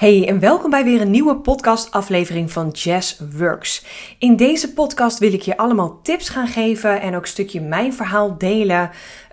[0.00, 3.84] Hey en welkom bij weer een nieuwe podcastaflevering van Jazz Works.
[4.18, 7.94] In deze podcast wil ik je allemaal tips gaan geven en ook een stukje mijn
[7.94, 8.90] verhaal delen.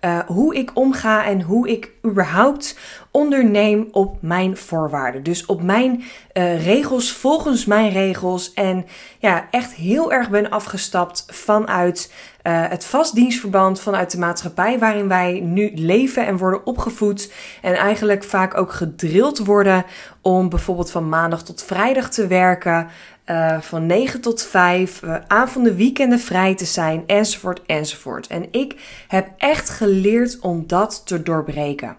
[0.08, 2.78] Uh, hoe ik omga en hoe ik überhaupt
[3.12, 5.24] onderneem op mijn voorwaarden.
[5.24, 8.54] Dus op mijn uh, regels, volgens mijn regels.
[8.54, 8.86] En
[9.20, 15.40] ja, echt heel erg ben afgestapt vanuit uh, het vastdienstverband, vanuit de maatschappij waarin wij
[15.40, 17.34] nu leven en worden opgevoed.
[17.62, 19.86] En eigenlijk vaak ook gedrild worden
[20.22, 22.88] om bijvoorbeeld van maandag tot vrijdag te werken.
[23.30, 28.28] Uh, van 9 tot 5, uh, avonden, weekenden vrij te zijn, enzovoort, enzovoort.
[28.28, 28.76] En ik
[29.08, 31.98] heb echt geleerd om dat te doorbreken.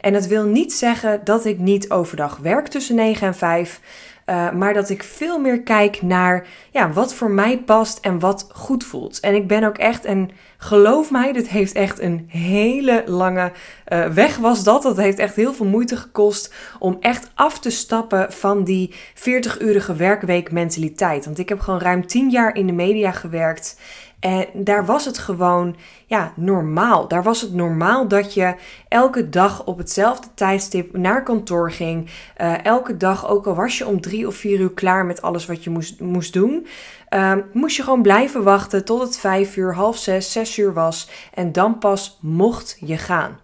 [0.00, 3.80] En dat wil niet zeggen dat ik niet overdag werk tussen 9 en 5.
[4.26, 8.48] Uh, maar dat ik veel meer kijk naar ja, wat voor mij past en wat
[8.52, 9.20] goed voelt.
[9.20, 10.30] En ik ben ook echt, en
[10.66, 13.52] geloof mij, dit heeft echt een hele lange
[13.88, 14.82] uh, weg was dat.
[14.82, 19.94] Dat heeft echt heel veel moeite gekost om echt af te stappen van die 40-urige
[19.94, 21.24] werkweek mentaliteit.
[21.24, 23.76] Want ik heb gewoon ruim 10 jaar in de media gewerkt.
[24.20, 25.76] En daar was het gewoon
[26.06, 27.08] ja, normaal.
[27.08, 28.54] Daar was het normaal dat je
[28.88, 32.10] elke dag op hetzelfde tijdstip naar kantoor ging.
[32.40, 35.46] Uh, elke dag, ook al was je om drie of vier uur klaar met alles
[35.46, 36.66] wat je moest, moest doen,
[37.10, 41.10] uh, moest je gewoon blijven wachten tot het vijf uur, half zes, zes uur was.
[41.34, 43.38] En dan pas mocht je gaan.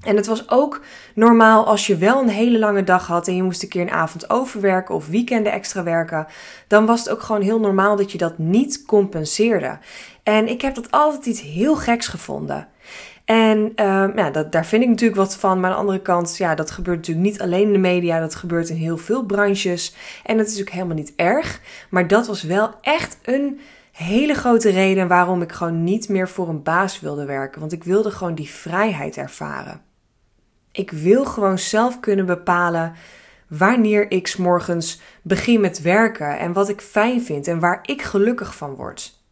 [0.00, 0.80] En het was ook
[1.14, 3.90] normaal als je wel een hele lange dag had en je moest een keer een
[3.90, 6.26] avond overwerken of weekenden extra werken,
[6.68, 9.78] dan was het ook gewoon heel normaal dat je dat niet compenseerde.
[10.22, 12.68] En ik heb dat altijd iets heel geks gevonden.
[13.24, 15.60] En uh, ja, dat, daar vind ik natuurlijk wat van.
[15.60, 18.20] Maar aan de andere kant, ja, dat gebeurt natuurlijk niet alleen in de media.
[18.20, 19.94] Dat gebeurt in heel veel branches.
[20.24, 21.60] En dat is natuurlijk helemaal niet erg.
[21.90, 23.60] Maar dat was wel echt een
[23.92, 27.60] hele grote reden waarom ik gewoon niet meer voor een baas wilde werken.
[27.60, 29.80] Want ik wilde gewoon die vrijheid ervaren.
[30.72, 32.92] Ik wil gewoon zelf kunnen bepalen
[33.48, 38.02] wanneer ik s morgens begin met werken en wat ik fijn vind en waar ik
[38.02, 39.23] gelukkig van word.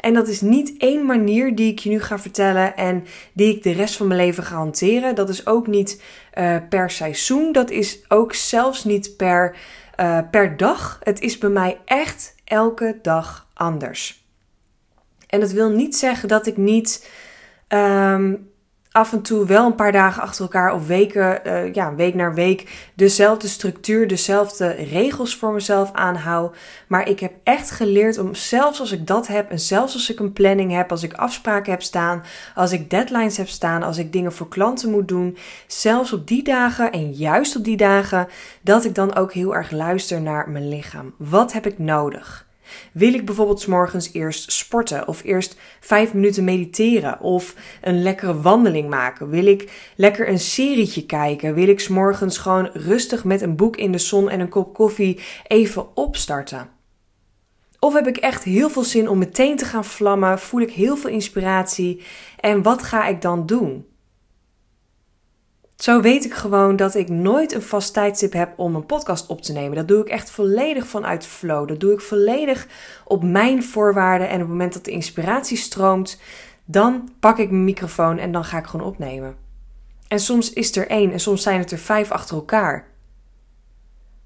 [0.00, 3.62] En dat is niet één manier die ik je nu ga vertellen en die ik
[3.62, 5.14] de rest van mijn leven ga hanteren.
[5.14, 6.02] Dat is ook niet
[6.34, 7.52] uh, per seizoen.
[7.52, 9.56] Dat is ook zelfs niet per,
[10.00, 10.98] uh, per dag.
[11.02, 14.24] Het is bij mij echt elke dag anders.
[15.26, 17.10] En dat wil niet zeggen dat ik niet
[17.68, 18.50] um,
[18.96, 22.34] af en toe wel een paar dagen achter elkaar of weken, uh, ja, week naar
[22.34, 26.56] week, dezelfde structuur, dezelfde regels voor mezelf aanhoud.
[26.86, 30.18] Maar ik heb echt geleerd om, zelfs als ik dat heb en zelfs als ik
[30.18, 32.22] een planning heb, als ik afspraken heb staan,
[32.54, 35.36] als ik deadlines heb staan, als ik dingen voor klanten moet doen,
[35.66, 38.28] zelfs op die dagen en juist op die dagen,
[38.62, 41.14] dat ik dan ook heel erg luister naar mijn lichaam.
[41.18, 42.45] Wat heb ik nodig?
[42.92, 48.40] Wil ik bijvoorbeeld s morgens eerst sporten of eerst vijf minuten mediteren of een lekkere
[48.40, 49.28] wandeling maken?
[49.28, 51.54] Wil ik lekker een serietje kijken?
[51.54, 54.74] Wil ik s morgens gewoon rustig met een boek in de zon en een kop
[54.74, 56.68] koffie even opstarten?
[57.78, 60.38] Of heb ik echt heel veel zin om meteen te gaan vlammen?
[60.38, 62.02] Voel ik heel veel inspiratie?
[62.40, 63.86] En wat ga ik dan doen?
[65.76, 69.42] Zo weet ik gewoon dat ik nooit een vast tijdstip heb om een podcast op
[69.42, 69.76] te nemen.
[69.76, 71.68] Dat doe ik echt volledig vanuit flow.
[71.68, 72.66] Dat doe ik volledig
[73.04, 74.28] op mijn voorwaarden.
[74.28, 76.20] En op het moment dat de inspiratie stroomt,
[76.64, 79.36] dan pak ik mijn microfoon en dan ga ik gewoon opnemen.
[80.08, 82.88] En soms is er één en soms zijn het er vijf achter elkaar.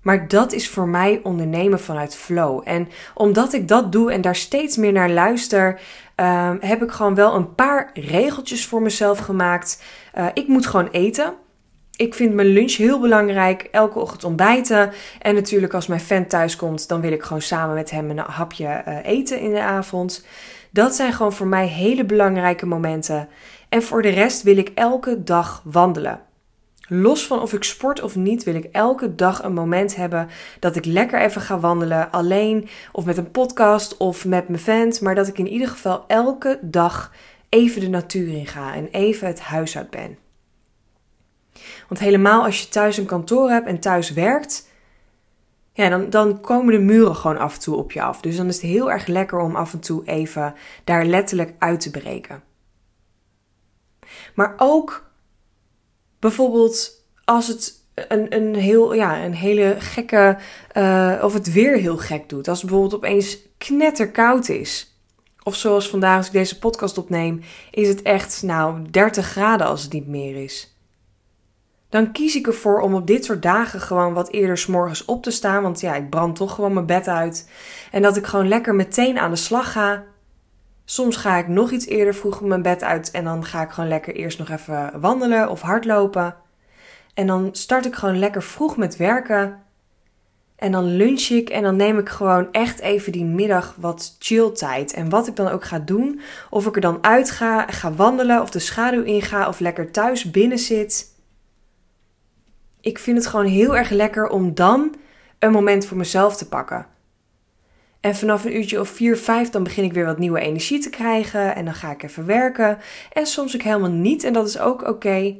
[0.02, 2.60] Maar dat is voor mij ondernemen vanuit flow.
[2.64, 5.80] En omdat ik dat doe en daar steeds meer naar luister,
[6.16, 9.82] uh, heb ik gewoon wel een paar regeltjes voor mezelf gemaakt.
[10.18, 11.34] Uh, ik moet gewoon eten.
[11.96, 13.62] Ik vind mijn lunch heel belangrijk.
[13.62, 14.92] Elke ochtend ontbijten.
[15.18, 18.18] En natuurlijk als mijn fan thuis komt, dan wil ik gewoon samen met hem een
[18.18, 20.26] hapje uh, eten in de avond.
[20.70, 23.28] Dat zijn gewoon voor mij hele belangrijke momenten.
[23.68, 26.20] En voor de rest wil ik elke dag wandelen.
[26.92, 30.28] Los van of ik sport of niet, wil ik elke dag een moment hebben
[30.60, 32.10] dat ik lekker even ga wandelen.
[32.10, 35.00] Alleen of met een podcast of met mijn vent.
[35.00, 37.12] Maar dat ik in ieder geval elke dag
[37.48, 40.18] even de natuur in ga en even het huis uit ben.
[41.88, 44.68] Want helemaal als je thuis een kantoor hebt en thuis werkt,
[45.72, 48.20] ja, dan, dan komen de muren gewoon af en toe op je af.
[48.20, 50.54] Dus dan is het heel erg lekker om af en toe even
[50.84, 52.42] daar letterlijk uit te breken.
[54.34, 55.09] Maar ook
[56.20, 60.36] bijvoorbeeld als het een, een, heel, ja, een hele gekke,
[60.76, 62.48] uh, of het weer heel gek doet.
[62.48, 64.94] Als het bijvoorbeeld opeens knetterkoud is.
[65.42, 69.82] Of zoals vandaag als ik deze podcast opneem, is het echt nou 30 graden als
[69.82, 70.70] het niet meer is
[71.90, 75.22] dan kies ik ervoor om op dit soort dagen gewoon wat eerder s morgens op
[75.22, 75.62] te staan.
[75.62, 77.50] Want ja, ik brand toch gewoon mijn bed uit.
[77.90, 80.04] En dat ik gewoon lekker meteen aan de slag ga.
[80.90, 83.88] Soms ga ik nog iets eerder vroeg mijn bed uit en dan ga ik gewoon
[83.88, 86.36] lekker eerst nog even wandelen of hardlopen.
[87.14, 89.62] En dan start ik gewoon lekker vroeg met werken.
[90.56, 94.50] En dan lunch ik en dan neem ik gewoon echt even die middag wat chill
[94.50, 94.92] tijd.
[94.92, 96.20] En wat ik dan ook ga doen,
[96.50, 100.30] of ik er dan uit ga, ga wandelen of de schaduw inga of lekker thuis
[100.30, 101.14] binnen zit.
[102.80, 104.94] Ik vind het gewoon heel erg lekker om dan
[105.38, 106.86] een moment voor mezelf te pakken.
[108.00, 110.90] En vanaf een uurtje of vier, vijf, dan begin ik weer wat nieuwe energie te
[110.90, 111.54] krijgen.
[111.54, 112.78] En dan ga ik even werken.
[113.12, 114.24] En soms ook helemaal niet.
[114.24, 115.36] En dat is ook oké.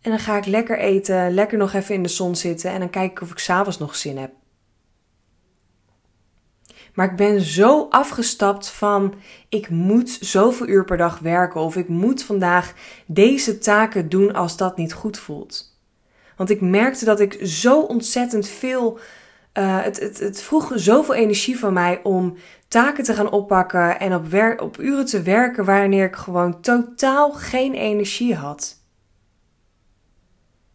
[0.00, 2.70] En dan ga ik lekker eten, lekker nog even in de zon zitten.
[2.70, 4.30] En dan kijk ik of ik s'avonds nog zin heb.
[6.94, 9.14] Maar ik ben zo afgestapt van
[9.48, 11.60] ik moet zoveel uur per dag werken.
[11.60, 12.74] Of ik moet vandaag
[13.06, 15.78] deze taken doen als dat niet goed voelt.
[16.36, 18.98] Want ik merkte dat ik zo ontzettend veel
[19.58, 22.36] uh, het, het, het, vroeg zoveel energie van mij om
[22.68, 27.74] taken te gaan oppakken en op, op uren te werken wanneer ik gewoon totaal geen
[27.74, 28.76] energie had.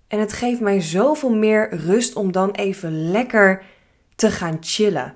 [0.08, 3.64] En het geeft mij zoveel meer rust om dan even lekker
[4.16, 5.16] te gaan chillen.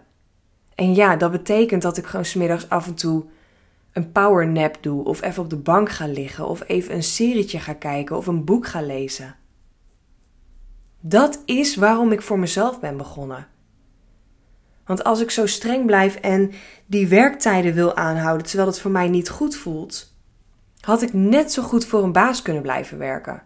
[0.76, 3.26] En ja, dat betekent dat ik gewoon smiddags af en toe
[3.94, 7.60] een power nap doe, of even op de bank ga liggen, of even een serietje
[7.60, 9.36] ga kijken, of een boek ga lezen.
[11.00, 13.48] Dat is waarom ik voor mezelf ben begonnen.
[14.88, 16.52] Want als ik zo streng blijf en
[16.86, 20.14] die werktijden wil aanhouden terwijl het voor mij niet goed voelt,
[20.80, 23.44] had ik net zo goed voor een baas kunnen blijven werken.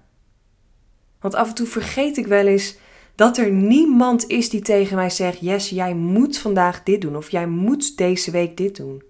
[1.20, 2.78] Want af en toe vergeet ik wel eens
[3.16, 7.30] dat er niemand is die tegen mij zegt: Yes, jij moet vandaag dit doen of
[7.30, 9.04] jij moet deze week dit doen.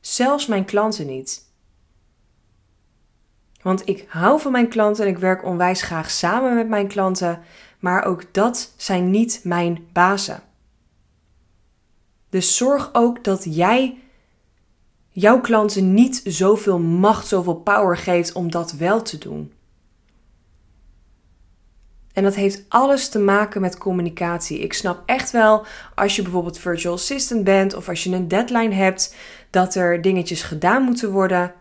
[0.00, 1.48] Zelfs mijn klanten niet.
[3.62, 7.42] Want ik hou van mijn klanten en ik werk onwijs graag samen met mijn klanten,
[7.78, 10.42] maar ook dat zijn niet mijn bazen.
[12.30, 13.98] Dus zorg ook dat jij
[15.08, 19.52] jouw klanten niet zoveel macht, zoveel power geeft om dat wel te doen.
[22.12, 24.58] En dat heeft alles te maken met communicatie.
[24.58, 28.74] Ik snap echt wel als je bijvoorbeeld virtual assistant bent of als je een deadline
[28.74, 29.14] hebt
[29.50, 31.54] dat er dingetjes gedaan moeten worden.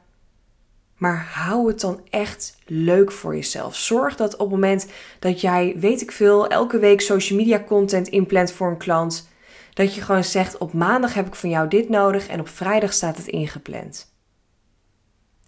[0.98, 3.76] Maar hou het dan echt leuk voor jezelf.
[3.76, 4.88] Zorg dat op het moment
[5.20, 9.29] dat jij, weet ik veel, elke week social media content inplant voor een klant,
[9.80, 12.94] dat je gewoon zegt: op maandag heb ik van jou dit nodig en op vrijdag
[12.94, 14.14] staat het ingepland.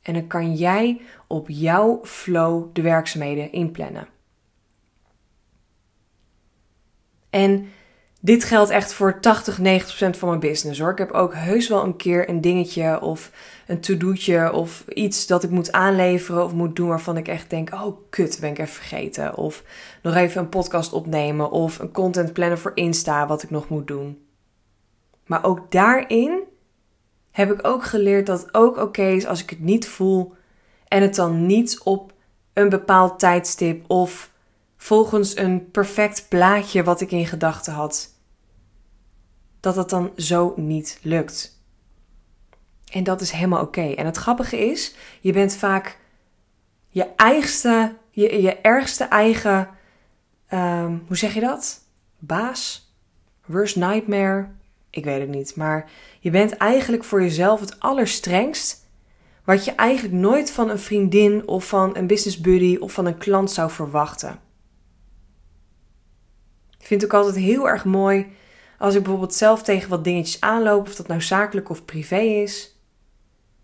[0.01, 4.07] En dan kan jij op jouw flow de werkzaamheden inplannen.
[7.29, 7.69] En
[8.23, 9.61] dit geldt echt voor 80, 90%
[10.17, 10.91] van mijn business hoor.
[10.91, 13.31] Ik heb ook heus wel een keer een dingetje of
[13.67, 17.73] een to-do'tje of iets dat ik moet aanleveren of moet doen waarvan ik echt denk:
[17.73, 19.37] oh kut, ben ik even vergeten.
[19.37, 19.63] Of
[20.01, 23.87] nog even een podcast opnemen of een content plannen voor Insta wat ik nog moet
[23.87, 24.25] doen.
[25.25, 26.39] Maar ook daarin
[27.31, 30.33] heb ik ook geleerd dat het ook oké is als ik het niet voel
[30.87, 32.13] en het dan niet op
[32.53, 34.30] een bepaald tijdstip of
[34.81, 38.09] volgens een perfect plaatje wat ik in gedachten had,
[39.59, 41.61] dat het dan zo niet lukt.
[42.91, 43.81] En dat is helemaal oké.
[43.81, 45.97] En het grappige is, je bent vaak
[46.87, 49.69] je eigenste, je, je ergste eigen,
[50.53, 51.79] um, hoe zeg je dat?
[52.19, 52.93] Baas?
[53.45, 54.47] Worst nightmare?
[54.89, 55.55] Ik weet het niet.
[55.55, 55.89] Maar
[56.19, 58.85] je bent eigenlijk voor jezelf het allerstrengst.
[59.43, 63.17] Wat je eigenlijk nooit van een vriendin of van een business buddy of van een
[63.17, 64.49] klant zou verwachten.
[66.81, 68.27] Ik vind het ook altijd heel erg mooi
[68.77, 72.75] als ik bijvoorbeeld zelf tegen wat dingetjes aanloop, of dat nou zakelijk of privé is.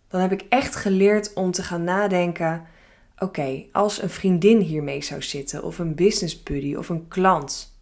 [0.07, 2.65] Dan heb ik echt geleerd om te gaan nadenken:
[3.17, 7.79] oké, als een vriendin hiermee zou zitten, of een business buddy of een klant,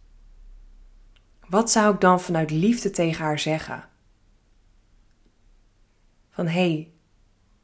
[1.48, 3.88] wat zou ik dan vanuit liefde tegen haar zeggen?
[6.30, 6.90] Van hé, hey,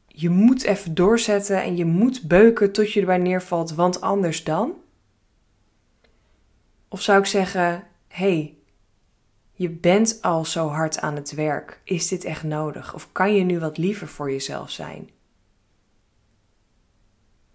[0.07, 4.82] je moet even doorzetten en je moet beuken tot je erbij neervalt, want anders dan?
[6.93, 8.57] Of zou ik zeggen: hey,
[9.51, 11.81] je bent al zo hard aan het werk.
[11.83, 12.93] Is dit echt nodig?
[12.93, 15.09] Of kan je nu wat liever voor jezelf zijn?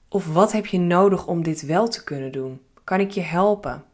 [0.09, 2.61] Of wat heb je nodig om dit wel te kunnen doen?
[2.85, 3.85] Kan ik je helpen?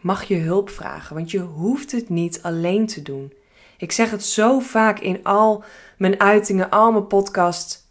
[0.00, 1.16] Mag je hulp vragen?
[1.16, 3.32] Want je hoeft het niet alleen te doen.
[3.76, 5.64] Ik zeg het zo vaak in al
[5.98, 7.86] mijn uitingen, al mijn podcasts.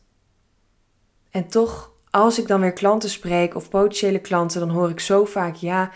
[1.31, 5.25] En toch, als ik dan weer klanten spreek of potentiële klanten, dan hoor ik zo
[5.25, 5.91] vaak: ja,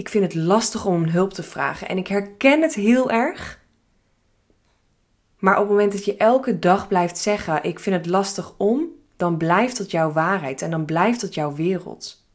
[0.00, 1.88] ik vind het lastig om hulp te vragen.
[1.88, 3.60] En ik herken het heel erg.
[5.38, 8.86] Maar op het moment dat je elke dag blijft zeggen: Ik vind het lastig om,
[9.16, 12.26] dan blijft dat jouw waarheid en dan blijft dat jouw wereld.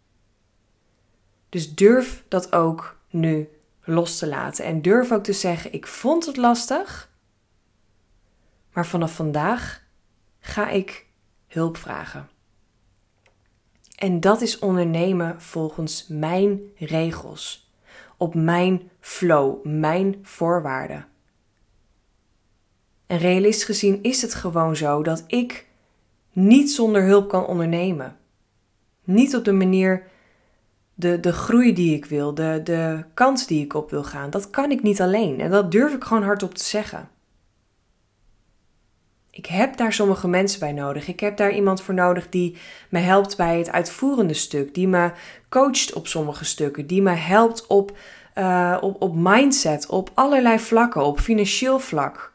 [1.49, 3.49] Dus durf dat ook nu
[3.83, 4.65] los te laten.
[4.65, 7.09] En durf ook te zeggen: Ik vond het lastig.
[8.73, 9.83] Maar vanaf vandaag
[10.39, 11.05] ga ik
[11.47, 12.29] hulp vragen.
[13.95, 17.71] En dat is ondernemen volgens mijn regels,
[18.17, 21.05] op mijn flow, mijn voorwaarden.
[23.07, 25.67] En realistisch gezien is het gewoon zo dat ik
[26.31, 28.17] niet zonder hulp kan ondernemen.
[29.03, 30.03] Niet op de manier,
[30.93, 34.29] de, de groei die ik wil, de, de kans die ik op wil gaan.
[34.29, 35.39] Dat kan ik niet alleen.
[35.39, 37.09] En dat durf ik gewoon hardop te zeggen.
[39.35, 41.07] Ik heb daar sommige mensen bij nodig.
[41.07, 42.57] Ik heb daar iemand voor nodig die
[42.89, 45.11] me helpt bij het uitvoerende stuk, die me
[45.49, 47.97] coacht op sommige stukken, die me helpt op,
[48.37, 52.33] uh, op, op mindset, op allerlei vlakken, op financieel vlak.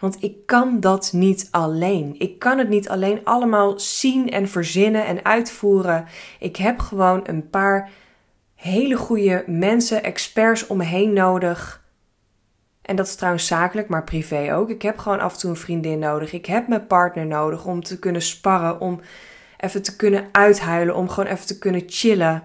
[0.00, 2.14] Want ik kan dat niet alleen.
[2.18, 6.06] Ik kan het niet alleen allemaal zien en verzinnen en uitvoeren.
[6.38, 7.90] Ik heb gewoon een paar
[8.54, 11.81] hele goede mensen, experts om me heen nodig.
[12.92, 14.70] En dat is trouwens zakelijk, maar privé ook.
[14.70, 16.32] Ik heb gewoon af en toe een vriendin nodig.
[16.32, 19.00] Ik heb mijn partner nodig om te kunnen sparren, om
[19.58, 22.42] even te kunnen uithuilen, om gewoon even te kunnen chillen.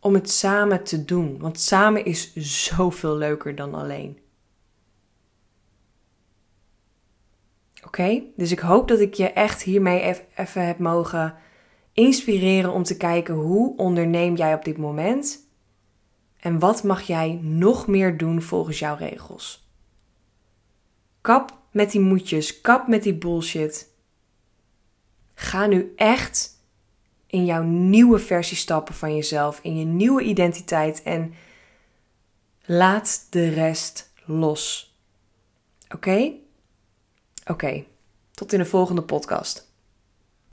[0.00, 1.38] Om het samen te doen.
[1.38, 4.18] Want samen is zoveel leuker dan alleen.
[7.86, 11.34] Oké, dus ik hoop dat ik je echt hiermee even heb mogen
[11.92, 15.43] inspireren om te kijken hoe onderneem jij op dit moment
[16.44, 19.68] en wat mag jij nog meer doen volgens jouw regels.
[21.20, 23.90] Kap met die moedjes, kap met die bullshit.
[25.34, 26.50] Ga nu echt
[27.26, 31.34] in jouw nieuwe versie stappen van jezelf, in je nieuwe identiteit en
[32.64, 34.94] laat de rest los.
[35.88, 36.32] Oké?
[37.46, 37.84] Oké,
[38.30, 39.73] tot in de volgende podcast.